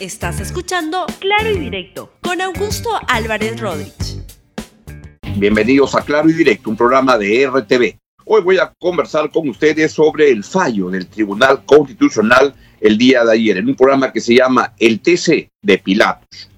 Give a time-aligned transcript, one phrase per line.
[0.00, 4.22] Estás escuchando Claro y Directo con Augusto Álvarez Rodríguez.
[5.36, 7.98] Bienvenidos a Claro y Directo, un programa de RTV.
[8.24, 13.32] Hoy voy a conversar con ustedes sobre el fallo del Tribunal Constitucional el día de
[13.32, 16.48] ayer, en un programa que se llama El TC de Pilatos.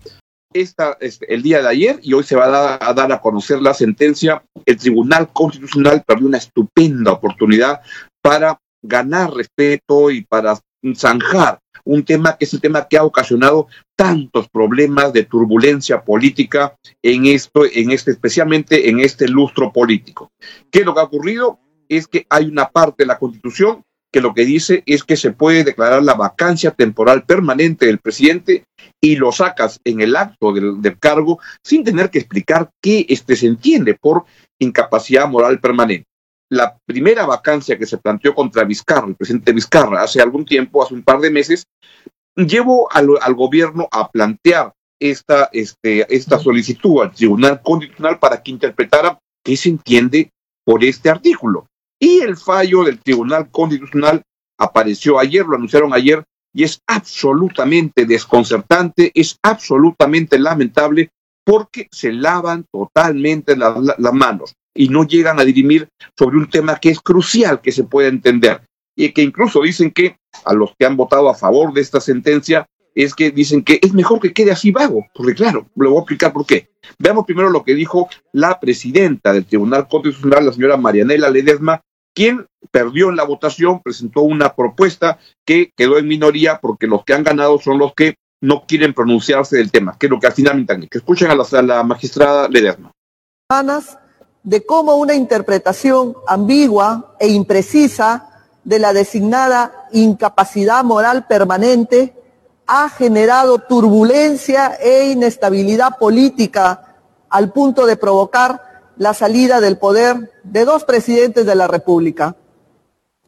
[0.52, 3.22] Esta, este, el día de ayer y hoy se va a dar, a dar a
[3.22, 4.42] conocer la sentencia.
[4.66, 7.80] El Tribunal Constitucional perdió una estupenda oportunidad
[8.20, 10.58] para ganar respeto y para
[10.94, 16.76] zanjar un tema que es el tema que ha ocasionado tantos problemas de turbulencia política
[17.02, 20.30] en esto, en este, especialmente en este lustro político.
[20.70, 21.58] ¿Qué es lo que ha ocurrido?
[21.88, 23.82] Es que hay una parte de la Constitución
[24.12, 28.64] que lo que dice es que se puede declarar la vacancia temporal permanente del presidente
[29.00, 33.46] y lo sacas en el acto del, cargo sin tener que explicar qué este se
[33.46, 34.24] entiende por
[34.58, 36.09] incapacidad moral permanente
[36.50, 40.94] la primera vacancia que se planteó contra Vizcarra, el presidente Vizcarra, hace algún tiempo, hace
[40.94, 41.64] un par de meses,
[42.34, 48.50] llevó al, al gobierno a plantear esta, este, esta solicitud al Tribunal Constitucional para que
[48.50, 50.30] interpretara qué se entiende
[50.64, 51.66] por este artículo.
[51.98, 54.22] Y el fallo del Tribunal Constitucional
[54.58, 61.10] apareció ayer, lo anunciaron ayer, y es absolutamente desconcertante, es absolutamente lamentable
[61.44, 66.76] porque se lavan totalmente las, las manos y no llegan a dirimir sobre un tema
[66.76, 68.62] que es crucial que se pueda entender.
[68.96, 72.66] Y que incluso dicen que a los que han votado a favor de esta sentencia
[72.94, 76.00] es que dicen que es mejor que quede así vago, porque claro, le voy a
[76.00, 76.70] explicar por qué.
[76.98, 81.82] Veamos primero lo que dijo la presidenta del Tribunal Constitucional, la señora Marianela Ledesma,
[82.14, 87.14] quien perdió en la votación, presentó una propuesta que quedó en minoría porque los que
[87.14, 90.32] han ganado son los que no quieren pronunciarse del tema, que es lo que al
[90.32, 92.90] final me Que escuchen a la, a la magistrada Ledesma
[94.42, 98.26] de cómo una interpretación ambigua e imprecisa
[98.64, 102.14] de la designada incapacidad moral permanente
[102.66, 106.96] ha generado turbulencia e inestabilidad política
[107.28, 112.36] al punto de provocar la salida del poder de dos presidentes de la República.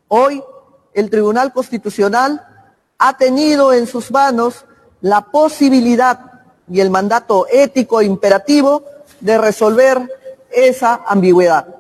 [0.09, 0.43] Hoy,
[0.95, 2.47] el Tribunal Constitucional
[2.99, 4.67] ha tenido en sus manos
[5.01, 8.85] la posibilidad y el mandato ético imperativo
[9.21, 10.22] de resolver
[10.55, 11.77] esa ambigüedad.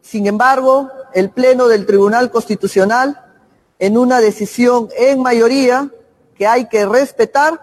[0.00, 3.22] Sin embargo, el Pleno del Tribunal Constitucional,
[3.78, 5.90] en una decisión en mayoría
[6.36, 7.60] que hay que respetar,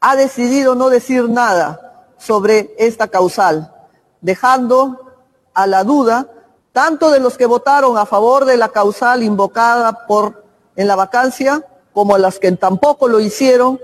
[0.00, 3.72] ha decidido no decir nada sobre esta causal,
[4.20, 5.14] dejando
[5.54, 6.30] a la duda
[6.72, 10.44] tanto de los que votaron a favor de la causal invocada por
[10.76, 13.80] en la vacancia, como a las que tampoco lo hicieron.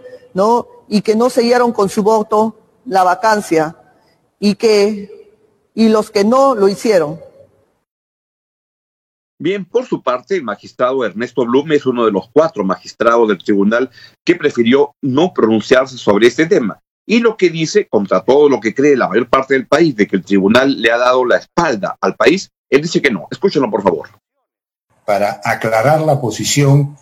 [0.89, 2.57] Y que no sellaron con su voto
[2.87, 3.77] la vacancia
[4.39, 5.22] y que
[5.75, 7.21] y los que no lo hicieron.
[9.39, 13.43] Bien, por su parte, el magistrado Ernesto Blum es uno de los cuatro magistrados del
[13.43, 13.91] tribunal
[14.25, 16.81] que prefirió no pronunciarse sobre este tema.
[17.05, 20.07] Y lo que dice, contra todo lo que cree la mayor parte del país, de
[20.07, 23.27] que el tribunal le ha dado la espalda al país, él dice que no.
[23.33, 24.11] Escúchenlo, por favor.
[25.05, 26.97] Para aclarar la posición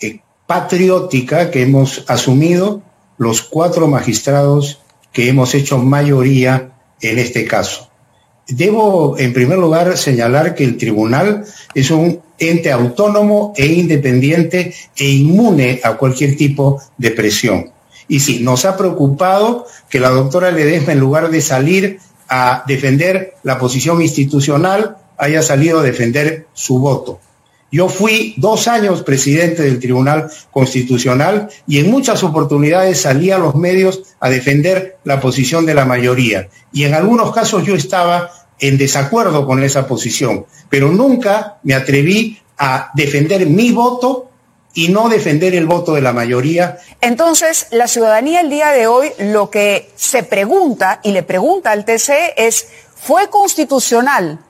[0.00, 2.82] eh, patriótica que hemos asumido
[3.18, 4.80] los cuatro magistrados
[5.12, 7.87] que hemos hecho mayoría en este caso.
[8.48, 11.44] Debo, en primer lugar, señalar que el tribunal
[11.74, 17.70] es un ente autónomo e independiente e inmune a cualquier tipo de presión.
[18.08, 23.34] Y sí, nos ha preocupado que la doctora Ledesma, en lugar de salir a defender
[23.42, 27.20] la posición institucional, haya salido a defender su voto.
[27.70, 33.54] Yo fui dos años presidente del Tribunal Constitucional y en muchas oportunidades salí a los
[33.54, 36.48] medios a defender la posición de la mayoría.
[36.72, 42.40] Y en algunos casos yo estaba en desacuerdo con esa posición, pero nunca me atreví
[42.56, 44.30] a defender mi voto
[44.72, 46.78] y no defender el voto de la mayoría.
[47.00, 51.84] Entonces, la ciudadanía el día de hoy lo que se pregunta y le pregunta al
[51.84, 54.40] TC es, ¿fue constitucional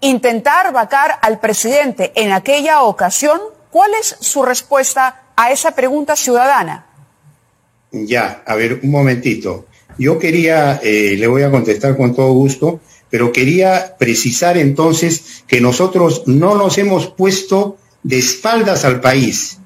[0.00, 3.40] intentar vacar al presidente en aquella ocasión?
[3.70, 6.86] ¿Cuál es su respuesta a esa pregunta ciudadana?
[7.92, 9.66] Ya, a ver, un momentito.
[9.98, 12.80] Yo quería, eh, le voy a contestar con todo gusto,
[13.10, 19.59] pero quería precisar entonces que nosotros no nos hemos puesto de espaldas al país,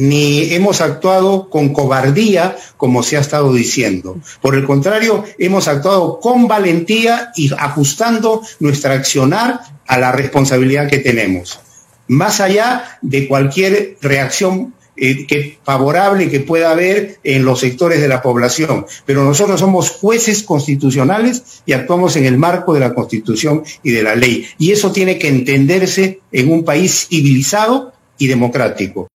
[0.00, 4.18] ni hemos actuado con cobardía, como se ha estado diciendo.
[4.40, 11.00] Por el contrario, hemos actuado con valentía y ajustando nuestra accionar a la responsabilidad que
[11.00, 11.60] tenemos.
[12.08, 18.08] Más allá de cualquier reacción eh, que favorable que pueda haber en los sectores de
[18.08, 18.86] la población.
[19.04, 24.02] Pero nosotros somos jueces constitucionales y actuamos en el marco de la Constitución y de
[24.02, 24.46] la ley.
[24.58, 29.09] Y eso tiene que entenderse en un país civilizado y democrático.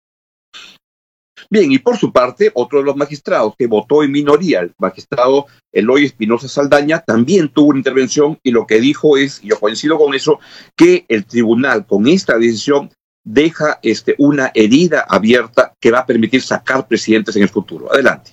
[1.52, 5.44] Bien, y por su parte, otro de los magistrados que votó en minoría, el magistrado
[5.70, 9.98] Eloy Espinosa Saldaña, también tuvo una intervención y lo que dijo es, y yo coincido
[9.98, 10.40] con eso,
[10.74, 12.88] que el tribunal con esta decisión
[13.22, 17.92] deja este, una herida abierta que va a permitir sacar presidentes en el futuro.
[17.92, 18.30] Adelante.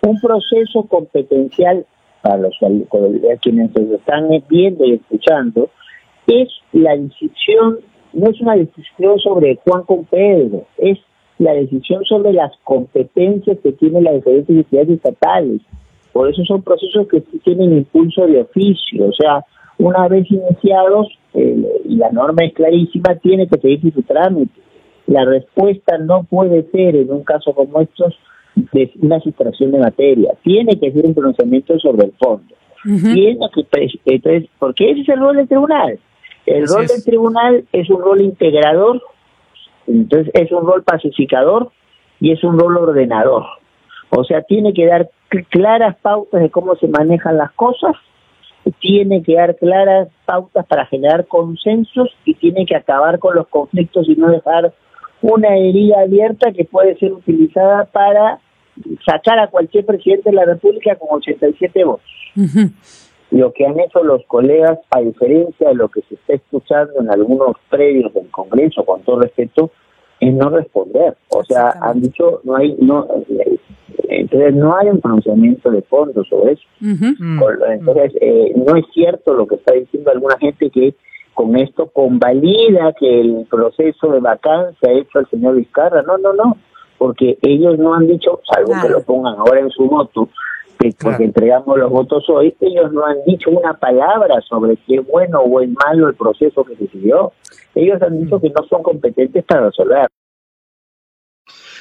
[0.00, 1.84] Un proceso competencial
[2.22, 2.54] para los
[3.42, 5.68] quienes nos están viendo y escuchando
[6.26, 7.80] es la decisión,
[8.14, 10.98] no es una decisión sobre Juan con Pedro, es
[11.38, 15.60] la decisión sobre las competencias que tienen las diferentes entidades estatales.
[16.12, 19.44] Por eso son procesos que tienen impulso de oficio, o sea,
[19.78, 24.60] una vez iniciados, y la norma es clarísima, tiene que seguir su trámite.
[25.06, 28.18] La respuesta no puede ser, en un caso como estos,
[28.72, 30.34] de una sustracción de materia.
[30.42, 32.54] Tiene que ser un pronunciamiento sobre el fondo.
[32.82, 35.98] Tiene que, entonces, porque ese es el rol del tribunal.
[36.46, 39.00] El rol del tribunal es un rol integrador
[39.88, 41.70] entonces es un rol pacificador
[42.20, 43.44] y es un rol ordenador.
[44.10, 45.10] O sea, tiene que dar
[45.50, 47.96] claras pautas de cómo se manejan las cosas,
[48.80, 54.08] tiene que dar claras pautas para generar consensos y tiene que acabar con los conflictos
[54.08, 54.72] y no dejar
[55.22, 58.40] una herida abierta que puede ser utilizada para
[59.04, 62.06] sacar a cualquier presidente de la República con 87 votos.
[63.30, 67.10] Lo que han hecho los colegas, a diferencia de lo que se está escuchando en
[67.10, 69.70] algunos predios del Congreso, con todo respeto,
[70.20, 71.16] es no responder.
[71.30, 73.06] O sea, han dicho, no hay, no,
[74.08, 76.62] entonces no hay un pronunciamiento de fondo sobre eso.
[76.80, 77.40] Mm.
[77.70, 80.94] Entonces, eh, no es cierto lo que está diciendo alguna gente que
[81.34, 86.02] con esto convalida que el proceso de vacancia hecho el señor Vizcarra.
[86.02, 86.56] No, no, no,
[86.98, 90.28] porque ellos no han dicho, salvo que lo pongan ahora en su voto,
[91.00, 95.40] porque entregamos los votos hoy, ellos no han dicho una palabra sobre si es bueno
[95.40, 97.32] o es malo el proceso que se siguió.
[97.74, 98.40] Ellos han dicho mm.
[98.40, 100.08] que no son competentes para resolver.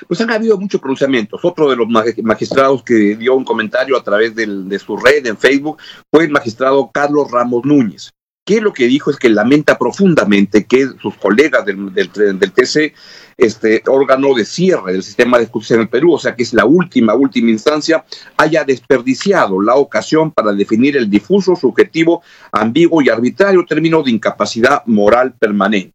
[0.08, 1.44] Pues han habido muchos pronunciamientos.
[1.44, 5.78] Otro de los magistrados que dio un comentario a través de su red en Facebook
[6.12, 8.12] fue el magistrado Carlos Ramos Núñez
[8.48, 12.94] que lo que dijo es que lamenta profundamente que sus colegas del, del, TC,
[13.36, 16.54] este órgano de cierre del sistema de justicia en el Perú, o sea que es
[16.54, 18.06] la última, última instancia,
[18.38, 22.24] haya desperdiciado la ocasión para definir el difuso, subjetivo,
[22.54, 25.92] ambiguo y arbitrario término de incapacidad moral permanente.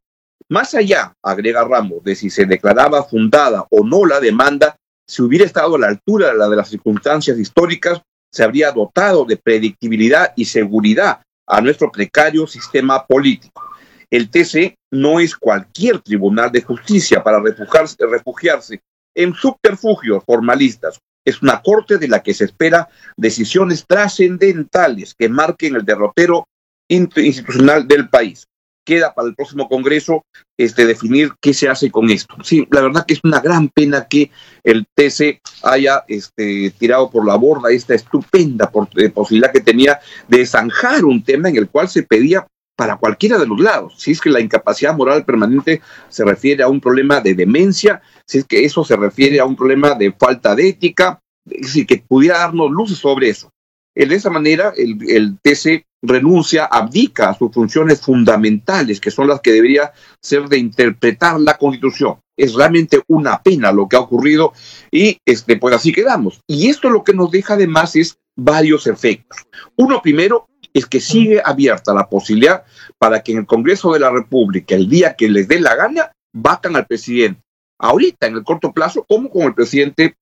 [0.51, 4.77] Más allá, agrega Ramos, de si se declaraba fundada o no la demanda,
[5.09, 9.25] si hubiera estado a la altura de, la de las circunstancias históricas, se habría dotado
[9.25, 13.63] de predictibilidad y seguridad a nuestro precario sistema político.
[14.11, 18.81] El TC no es cualquier tribunal de justicia para refugiarse, refugiarse
[19.15, 20.99] en subterfugios formalistas.
[21.25, 26.47] Es una corte de la que se espera decisiones trascendentales que marquen el derrotero
[26.89, 28.47] institucional del país.
[28.85, 30.25] Queda para el próximo Congreso
[30.57, 32.37] este, definir qué se hace con esto.
[32.43, 34.31] Sí, la verdad que es una gran pena que
[34.65, 40.45] el TC haya este, tirado por la borda esta estupenda eh, posibilidad que tenía de
[40.47, 42.47] zanjar un tema en el cual se pedía
[42.77, 43.95] para cualquiera de los lados.
[43.99, 48.39] Si es que la incapacidad moral permanente se refiere a un problema de demencia, si
[48.39, 51.99] es que eso se refiere a un problema de falta de ética, es decir, que
[52.07, 53.51] pudiera darnos luces sobre eso.
[53.95, 59.53] De esa manera, el TC renuncia, abdica a sus funciones fundamentales, que son las que
[59.53, 62.19] debería ser de interpretar la Constitución.
[62.37, 64.53] Es realmente una pena lo que ha ocurrido
[64.91, 66.41] y este, pues así quedamos.
[66.47, 69.39] Y esto lo que nos deja además es varios efectos.
[69.77, 72.65] Uno primero es que sigue abierta la posibilidad
[72.99, 76.13] para que en el Congreso de la República, el día que les dé la gana,
[76.35, 77.41] vacan al presidente.
[77.79, 80.17] Ahorita, en el corto plazo, como con el presidente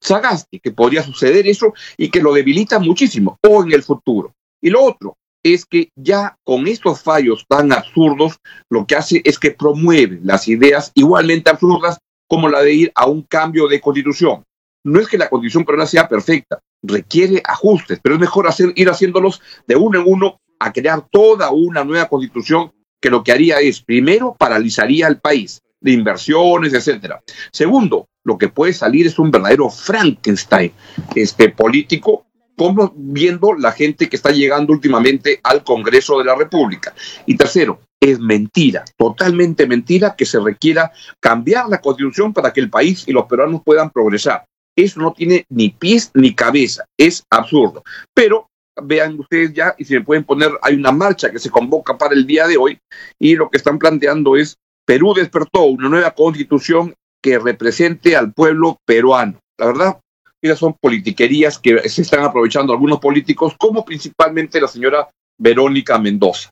[0.00, 4.34] Sagasti, que podría suceder eso y que lo debilita muchísimo, o en el futuro.
[4.60, 8.38] Y lo otro es que ya con estos fallos tan absurdos,
[8.70, 13.06] lo que hace es que promueve las ideas igualmente absurdas como la de ir a
[13.06, 14.42] un cambio de constitución.
[14.84, 18.88] No es que la constitución peruana sea perfecta, requiere ajustes, pero es mejor hacer, ir
[18.88, 23.60] haciéndolos de uno en uno a crear toda una nueva constitución que lo que haría
[23.60, 27.22] es, primero, paralizaría el país de inversiones, etcétera.
[27.52, 30.72] Segundo, lo que puede salir es un verdadero Frankenstein
[31.14, 36.94] este, político, como viendo la gente que está llegando últimamente al Congreso de la República.
[37.26, 42.70] Y tercero, es mentira, totalmente mentira que se requiera cambiar la constitución para que el
[42.70, 44.44] país y los peruanos puedan progresar.
[44.76, 47.82] Eso no tiene ni pies ni cabeza, es absurdo.
[48.12, 48.48] Pero
[48.82, 52.14] vean ustedes ya, y si me pueden poner, hay una marcha que se convoca para
[52.14, 52.78] el día de hoy,
[53.18, 58.76] y lo que están planteando es, Perú despertó una nueva constitución que represente al pueblo
[58.84, 59.38] peruano.
[59.58, 60.00] La verdad,
[60.44, 65.08] esas son politiquerías que se están aprovechando algunos políticos, como principalmente la señora
[65.38, 66.50] Verónica Mendoza.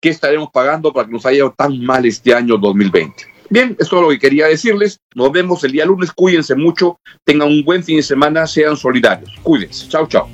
[0.00, 3.26] ¿Qué estaremos pagando para que nos haya ido tan mal este año 2020?
[3.50, 4.98] Bien, esto es lo que quería decirles.
[5.14, 6.12] Nos vemos el día lunes.
[6.12, 6.98] Cuídense mucho.
[7.24, 8.46] Tengan un buen fin de semana.
[8.46, 9.32] Sean solidarios.
[9.42, 9.88] Cuídense.
[9.88, 10.28] Chao, chao.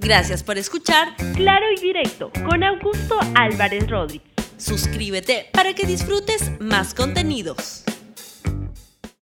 [0.00, 4.28] Gracias por escuchar Claro y Directo con Augusto Álvarez Rodríguez.
[4.58, 7.84] Suscríbete para que disfrutes más contenidos.